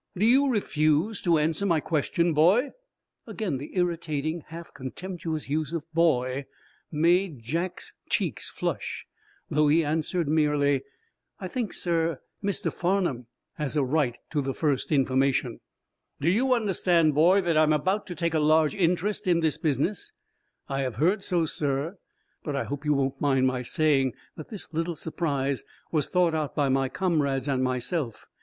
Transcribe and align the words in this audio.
"Do 0.17 0.25
you 0.25 0.47
refuse 0.49 1.21
to 1.21 1.37
answer 1.37 1.63
my 1.63 1.79
question, 1.79 2.33
boy?" 2.33 2.71
Again 3.27 3.57
the 3.59 3.77
irritating, 3.77 4.41
half 4.47 4.73
contemptuous 4.73 5.47
use 5.47 5.73
of 5.73 5.85
"boy" 5.93 6.47
made 6.91 7.43
Jack's 7.43 7.93
cheeks 8.09 8.49
flush, 8.49 9.05
though 9.47 9.67
he 9.67 9.85
answered 9.85 10.27
merely: 10.27 10.81
"I 11.39 11.47
think, 11.47 11.71
sir, 11.71 12.19
Mr. 12.43 12.73
Farnum 12.73 13.27
has 13.57 13.77
a 13.77 13.83
right 13.83 14.17
to 14.31 14.41
the 14.41 14.55
first 14.55 14.91
information." 14.91 15.59
"Do 16.19 16.31
you 16.31 16.51
understand, 16.51 17.13
boy, 17.13 17.41
that 17.41 17.55
I 17.55 17.61
am 17.61 17.71
about 17.71 18.07
to 18.07 18.15
take 18.15 18.33
a 18.33 18.39
large 18.39 18.73
interest 18.73 19.27
in 19.27 19.41
this 19.41 19.59
business?" 19.59 20.13
"I 20.67 20.81
have 20.81 20.95
heard 20.95 21.21
so, 21.21 21.45
sir. 21.45 21.99
But 22.43 22.55
I 22.55 22.63
hope 22.63 22.85
you 22.85 22.95
won't 22.95 23.21
mind 23.21 23.45
my 23.45 23.61
saying 23.61 24.13
that 24.35 24.49
this 24.49 24.73
little 24.73 24.95
surprise 24.95 25.63
was 25.91 26.07
thought 26.09 26.33
out 26.33 26.55
by 26.55 26.69
my 26.69 26.89
comrades 26.89 27.47
and 27.47 27.63
myself. 27.63 28.25